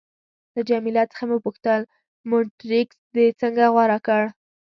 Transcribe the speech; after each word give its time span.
له 0.55 0.61
جميله 0.69 1.03
څخه 1.11 1.23
مې 1.27 1.35
وپوښتل: 1.37 1.81
مونټریکس 2.29 2.97
دې 3.15 3.25
څنګه 3.41 3.63
غوره 3.73 3.99
کړ؟ 4.07 4.23